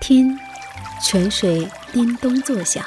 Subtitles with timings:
[0.00, 0.38] 听，
[1.02, 2.82] 泉水叮咚作响；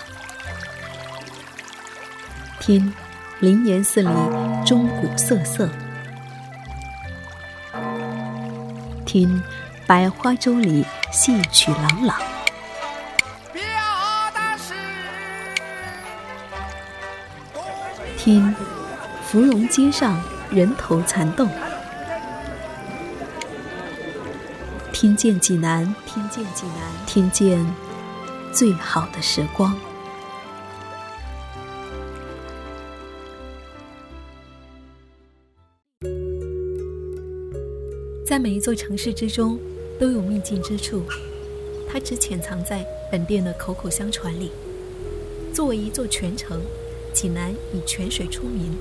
[2.60, 2.94] 听，
[3.40, 4.10] 灵岩寺里
[4.66, 5.68] 钟鼓瑟瑟；
[9.06, 9.42] 听，
[9.86, 12.16] 百花洲里戏曲朗朗；
[18.18, 18.56] 听，
[19.28, 20.20] 芙蓉街上
[20.50, 21.50] 人头攒动。
[25.02, 27.66] 听见济南，听见济南，听见
[28.54, 29.76] 最好的时光。
[38.24, 39.58] 在每一座城市之中，
[40.00, 41.02] 都有秘境之处，
[41.92, 44.52] 它只潜藏在本店的口口相传里。
[45.52, 46.62] 作为一座泉城，
[47.12, 48.78] 济南以泉水出名，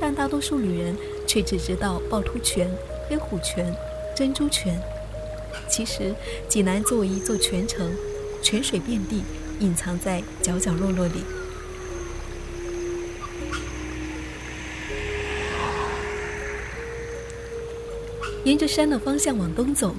[0.00, 0.96] 但大多数旅人
[1.28, 2.68] 却只知道趵突泉、
[3.08, 3.72] 黑虎泉、
[4.16, 4.76] 珍珠泉。
[5.68, 6.14] 其实，
[6.48, 7.90] 济南作为一座泉城，
[8.42, 9.22] 泉水遍地，
[9.60, 11.22] 隐藏在角角落落里。
[18.44, 19.94] 沿着山的方向往东走，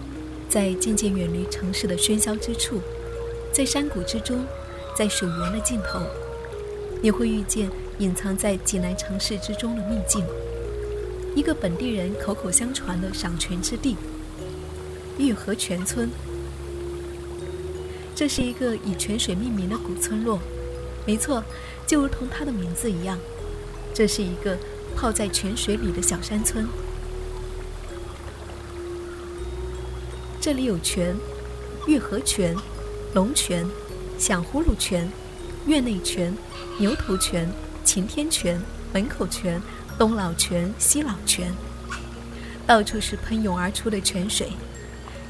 [0.49, 2.81] 在渐渐远离城市的喧嚣之处，
[3.51, 4.44] 在山谷之中，
[4.97, 5.99] 在水源的尽头，
[6.99, 10.25] 你会遇见隐藏在济南城市之中的秘境，
[11.35, 13.95] 一个本地人口口相传的赏泉之地。
[15.20, 16.09] 玉河泉村，
[18.16, 20.39] 这是一个以泉水命名的古村落。
[21.06, 21.44] 没错，
[21.86, 23.20] 就如同它的名字一样，
[23.94, 24.58] 这是一个
[24.95, 26.66] 泡在泉水里的小山村。
[30.40, 31.14] 这里有泉：
[31.86, 32.56] 玉河泉、
[33.14, 33.67] 龙泉、
[34.17, 35.12] 响呼噜泉、
[35.66, 36.34] 院内泉、
[36.78, 37.52] 牛头泉、
[37.84, 38.62] 擎天泉、
[38.94, 39.62] 门口泉、
[39.97, 41.53] 东老泉、西老泉，
[42.66, 44.53] 到处是喷涌而出的泉水。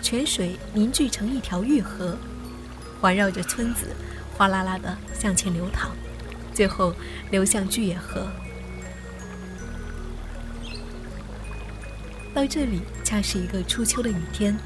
[0.01, 2.17] 泉水凝聚成一条玉河，
[2.99, 3.87] 环绕着村子，
[4.37, 5.91] 哗啦啦地向前流淌，
[6.53, 6.93] 最后
[7.29, 8.27] 流向巨野河。
[12.33, 14.57] 到这里恰是一个初秋的雨天，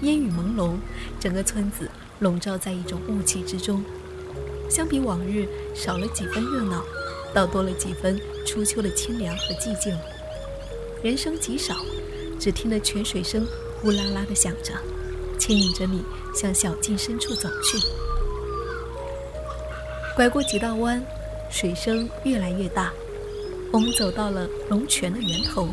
[0.00, 0.76] 烟雨朦胧，
[1.20, 1.90] 整个村子
[2.20, 3.84] 笼罩在一种雾气之中。
[4.70, 6.82] 相比往日，少了几分热闹，
[7.34, 9.94] 倒多了几分初秋的清凉和寂静。
[11.02, 11.76] 人声极少，
[12.40, 13.46] 只听得泉水声。
[13.82, 14.72] 呼啦啦地响着，
[15.40, 17.76] 牵引着你向小径深处走去。
[20.14, 21.04] 拐过几道弯，
[21.50, 22.92] 水声越来越大，
[23.72, 25.68] 我们走到了龙泉的源头。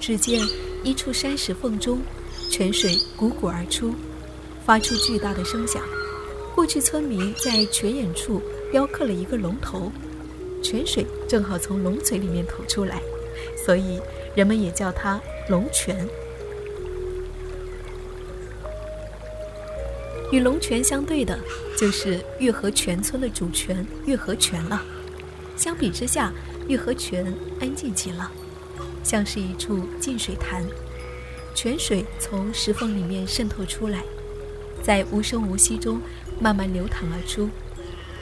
[0.00, 0.40] 只见
[0.84, 2.00] 一处山石缝中，
[2.48, 3.92] 泉水汩汩而出，
[4.64, 5.82] 发出巨大的声响。
[6.54, 9.90] 过去村民在泉眼处雕刻了一个龙头，
[10.62, 13.02] 泉水正好从龙嘴里面吐出来，
[13.56, 14.00] 所以
[14.36, 16.08] 人们也叫它龙泉。
[20.32, 21.38] 与龙泉相对的，
[21.78, 24.82] 就是月河泉村的主泉月河泉了。
[25.56, 26.32] 相比之下，
[26.68, 28.30] 月河泉安静极了，
[29.04, 30.64] 像是一处净水潭。
[31.54, 34.02] 泉水从石缝里面渗透出来，
[34.82, 36.00] 在无声无息中
[36.40, 37.48] 慢慢流淌而出。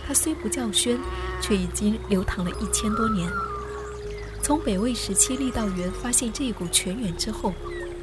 [0.07, 0.99] 它虽不叫轩，
[1.41, 3.29] 却已经流淌了一千多年。
[4.43, 7.55] 从北魏时期郦道元发现这一股泉源之后，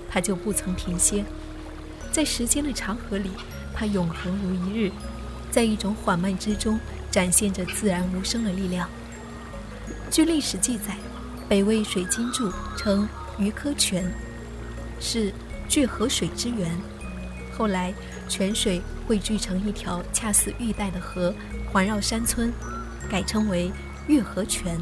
[0.09, 1.23] 它就不曾停歇，
[2.11, 3.31] 在时间的长河里。
[3.73, 4.91] 它永恒如一日，
[5.49, 6.77] 在一种缓慢之中
[7.09, 8.88] 展现着自然无声的力量。
[10.11, 10.97] 据历史记载，
[11.47, 13.07] 北魏水经注称
[13.39, 14.13] 鱼科泉
[14.99, 15.33] 是
[15.69, 16.69] 聚河水之源。
[17.57, 17.94] 后来
[18.28, 21.33] 泉水汇聚成一条恰似玉带的河，
[21.72, 22.51] 环绕山村，
[23.09, 23.72] 改称为
[24.07, 24.79] 月河泉，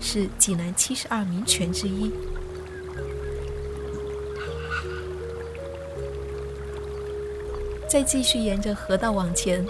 [0.00, 2.12] 是济南七十二名泉之一。
[7.94, 9.64] 再继续沿着河道往前，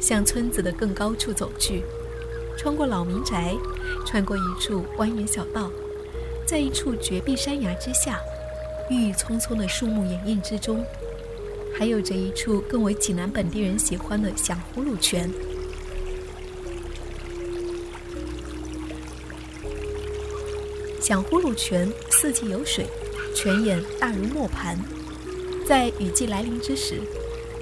[0.00, 1.84] 向村子的更高处走去，
[2.58, 3.54] 穿过老民宅，
[4.04, 5.70] 穿过一处蜿蜒小道，
[6.44, 8.18] 在一处绝壁山崖之下，
[8.90, 10.84] 郁郁葱葱的树木掩映之中，
[11.72, 15.30] 还有着一处更为济南本地人喜欢的响呼噜泉。
[21.00, 22.88] 响呼噜泉四季有水，
[23.36, 24.76] 泉眼大如磨盘，
[25.64, 27.00] 在雨季来临之时。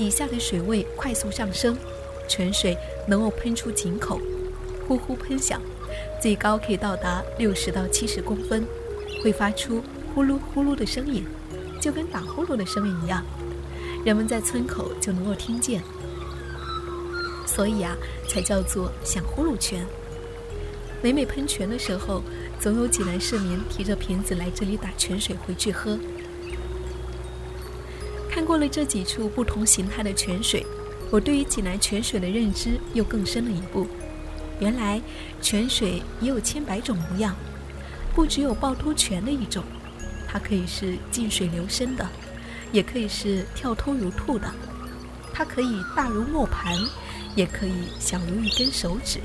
[0.00, 1.76] 底下的水位快速上升，
[2.26, 2.74] 泉水
[3.06, 4.18] 能够喷出井口，
[4.88, 5.60] 呼呼喷响，
[6.18, 8.66] 最高可以到达六十到七十公分，
[9.22, 11.26] 会发出呼噜呼噜的声音，
[11.78, 13.22] 就跟打呼噜的声音一样，
[14.02, 15.82] 人们在村口就能够听见，
[17.46, 17.94] 所以啊，
[18.26, 19.86] 才叫做响呼噜泉。
[21.02, 22.22] 每每喷泉的时候，
[22.58, 25.98] 总有济南市民提着瓶子来这里打泉水回去喝。
[28.50, 30.66] 过了这几处不同形态的泉水，
[31.08, 33.86] 我对于济南泉水的认知又更深了一步。
[34.58, 35.00] 原来
[35.40, 37.36] 泉水也有千百种模样，
[38.12, 39.62] 不只有趵突泉的一种，
[40.26, 42.04] 它可以是静水流深的，
[42.72, 44.52] 也可以是跳脱如兔的，
[45.32, 46.76] 它可以大如磨盘，
[47.36, 49.20] 也可以小如一根手指。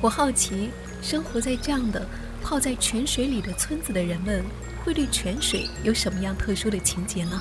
[0.00, 0.70] 我好奇，
[1.02, 2.08] 生活在这样的
[2.42, 4.42] 泡在泉水里的村子的人们，
[4.82, 7.38] 会对泉水有什么样特殊的情节呢？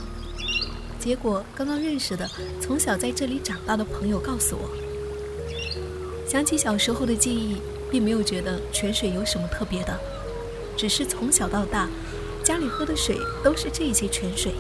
[1.06, 2.28] 结果刚刚认识的
[2.60, 4.68] 从小在这里长大的朋友告诉我。
[6.28, 7.57] 想起小时候的记忆，
[7.92, 9.96] 并没有觉得泉水有什么特别的，
[10.75, 11.88] 只是从小到大，
[12.44, 14.56] 家里喝的水都是这些泉水。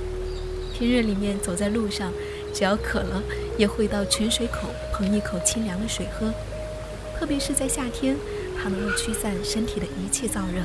[0.71, 2.13] 平日里面走在路上，
[2.53, 3.23] 只要渴了，
[3.57, 6.31] 也会到泉水口捧一口清凉的水喝。
[7.17, 8.15] 特别是在夏天，
[8.55, 10.61] 它能够驱散身体的一切燥热。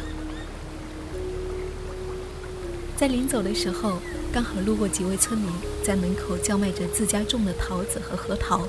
[3.01, 3.95] 在临走的时候，
[4.31, 5.51] 刚好路过几位村民
[5.83, 8.69] 在门口叫卖着自家种的桃子和核桃。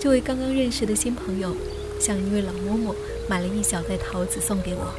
[0.00, 1.54] 这位刚刚认识的新朋友，
[2.00, 2.94] 向一位老嬷嬷
[3.28, 4.94] 买了一小袋桃子送给我，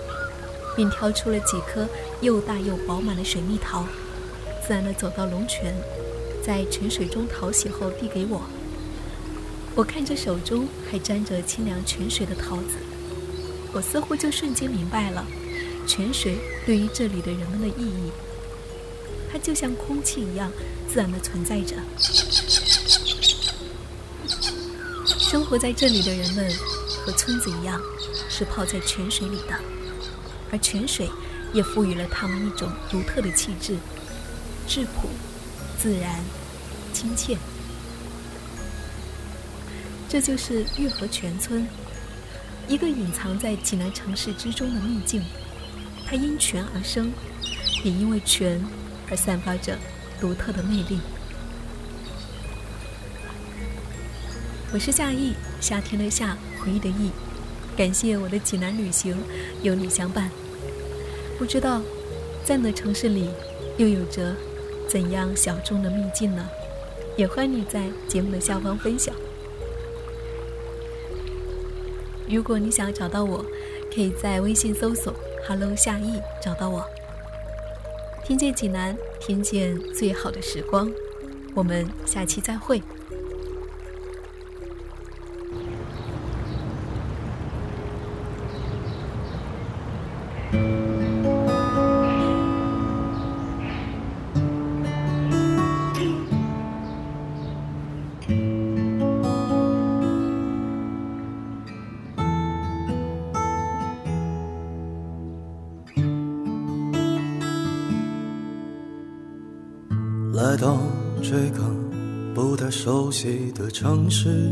[0.76, 1.90] 并挑出了几颗
[2.22, 3.84] 又大又饱满的水蜜桃，
[4.68, 5.74] 自然地走到龙泉，
[6.46, 8.44] 在泉水中淘洗后递给我。
[9.74, 12.78] 我看着手中还沾着清凉泉水的桃子，
[13.74, 15.26] 我似乎就瞬间明白了
[15.88, 18.12] 泉水对于这里的人们的意义。
[19.32, 20.52] 它就像空气一样，
[20.92, 21.76] 自然地存在着。
[25.18, 26.50] 生活在这里的人们，
[27.06, 27.82] 和村子一样，
[28.30, 29.60] 是泡在泉水里的，
[30.52, 31.10] 而泉水
[31.54, 33.78] 也赋予了他们一种独特的气质，
[34.68, 35.10] 质朴、
[35.82, 36.24] 自然、
[36.94, 37.38] 亲切。
[40.08, 41.68] 这就是玉河泉村，
[42.70, 45.22] 一个隐藏在济南城市之中的秘境。
[46.10, 47.12] 它因泉而生，
[47.84, 48.64] 也因为泉
[49.10, 49.78] 而散发着
[50.22, 51.02] 独特的魅力。
[54.72, 57.12] 我是夏意，夏天的夏，回忆的忆。
[57.76, 59.18] 感谢我的济南旅行
[59.62, 60.32] 有你相伴。
[61.38, 61.82] 不知道，
[62.46, 63.30] 在你的城市里，
[63.76, 64.34] 又有着
[64.88, 66.48] 怎样小众的秘境呢？
[67.18, 69.14] 也欢迎你在节目的下方分享。
[72.30, 73.46] 如果你想找到我，
[73.94, 75.14] 可以在微信搜索
[75.46, 76.86] “hello 夏意”找到我。
[78.24, 80.90] 听见济南，听见最好的时光。
[81.54, 82.82] 我们下期再会。
[110.60, 110.80] 到
[111.22, 111.64] 这个
[112.34, 114.52] 不太熟悉的城市，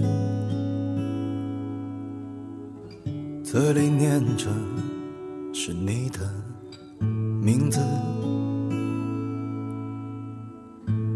[3.43, 4.47] 嘴里念着
[5.51, 6.19] 是你的
[7.41, 7.79] 名字，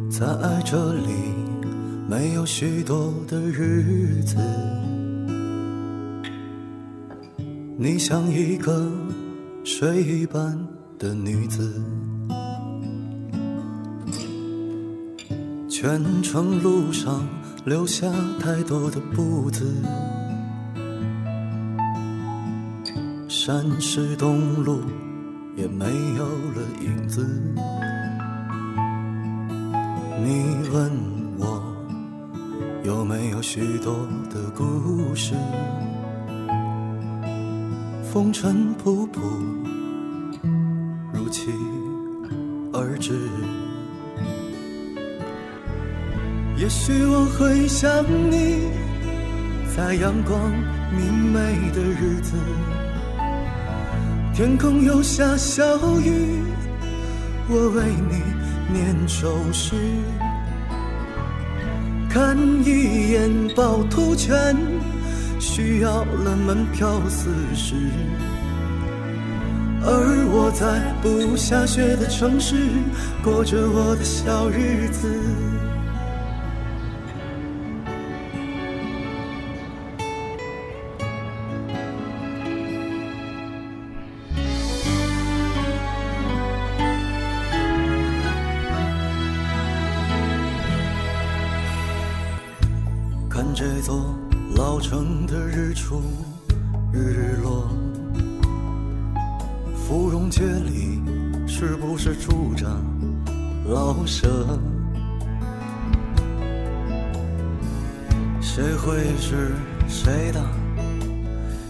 [0.09, 0.25] 在
[0.65, 1.11] 这里
[2.07, 4.37] 没有许多的日子，
[7.77, 8.91] 你像一个
[9.63, 10.57] 水一般
[10.97, 11.79] 的女子。
[15.81, 17.25] 全程路上
[17.63, 18.05] 留下
[18.37, 19.81] 太多的步子，
[23.29, 24.81] 山石东路
[25.55, 25.85] 也没
[26.17, 27.25] 有了影子。
[30.21, 30.91] 你问
[31.37, 31.63] 我
[32.83, 35.33] 有没有许多的故事，
[38.11, 39.21] 风尘仆仆
[41.13, 41.49] 如期
[42.73, 43.17] 而至。
[46.59, 48.67] 也许我会想你，
[49.73, 50.51] 在阳光
[50.91, 52.33] 明媚的日子，
[54.33, 55.63] 天空又下小
[56.01, 56.41] 雨，
[57.47, 59.73] 我为你念首诗。
[62.09, 64.53] 看一眼趵突泉，
[65.39, 67.73] 需要了门票四十，
[69.81, 72.57] 而我在不下雪的城市，
[73.23, 75.07] 过着我的小日子。
[93.55, 94.15] 这座
[94.55, 96.01] 老城的日出
[96.93, 97.67] 日落，
[99.75, 101.01] 芙蓉街里
[101.47, 102.65] 是不是住着
[103.67, 104.57] 老舍。
[108.39, 109.51] 谁会是
[109.87, 110.41] 谁的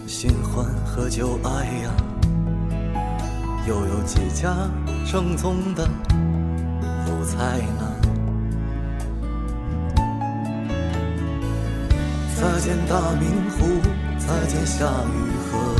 [0.06, 1.90] 新欢和旧爱呀？
[3.66, 4.54] 又有几家
[5.10, 5.88] 正宗的
[7.06, 7.89] 鲁菜呢？
[12.40, 13.82] 再见大明湖，
[14.16, 15.16] 再见夏雨
[15.52, 15.76] 荷，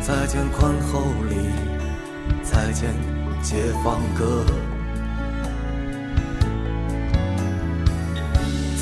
[0.00, 1.36] 再见宽厚里，
[2.42, 2.94] 再见
[3.42, 4.42] 解放歌，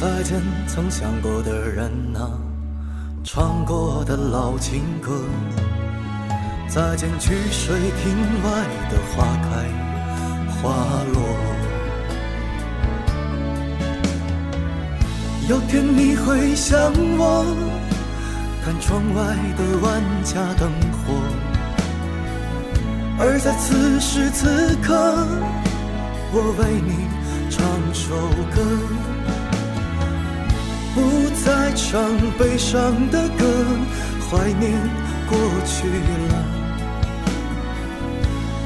[0.00, 2.38] 再见曾想过的人啊，
[3.24, 5.24] 唱过的老情歌，
[6.68, 9.66] 再见曲水亭外的花开
[10.62, 10.70] 花
[11.12, 11.53] 落。
[15.46, 17.44] 有天你会想我，
[18.64, 20.72] 看窗外的万家灯
[21.04, 21.12] 火，
[23.18, 24.94] 而在此时此刻，
[26.32, 27.06] 我为你
[27.50, 27.60] 唱
[27.92, 28.16] 首
[28.54, 28.56] 歌，
[30.94, 31.92] 不再唱
[32.38, 33.44] 悲伤的歌，
[34.30, 34.72] 怀念
[35.28, 35.36] 过
[35.66, 35.86] 去
[36.30, 36.34] 了，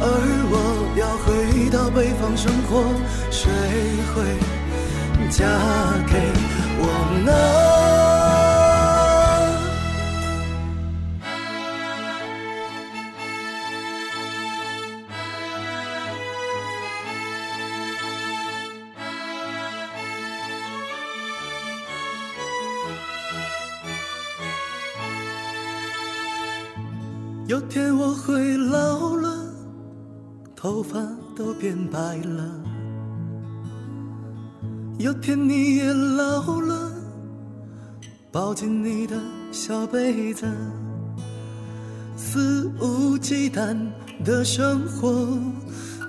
[0.00, 0.04] 而
[0.52, 0.54] 我
[0.96, 2.86] 要回到北方生活，
[3.32, 3.50] 谁
[4.14, 4.22] 会？
[5.30, 5.44] 嫁
[6.06, 6.14] 给
[27.68, 29.52] 天我会老了，
[30.56, 30.98] 头发
[31.36, 32.50] 都变白了。
[34.98, 36.90] 有天你也老了，
[38.32, 39.16] 抱紧你的
[39.52, 40.46] 小被子，
[42.16, 43.76] 肆无忌惮
[44.24, 45.38] 的生活，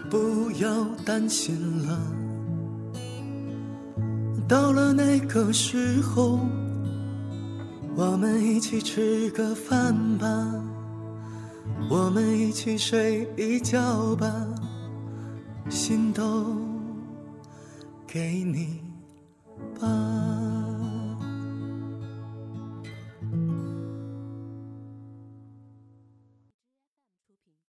[0.10, 2.00] 不要担心了。
[4.48, 6.39] 到了那个时候，
[7.96, 10.28] 我们一起吃个饭吧，
[11.89, 14.29] 我们一起睡一觉吧，
[15.69, 16.69] 心都。
[18.12, 18.81] 给你
[19.79, 20.38] 吧。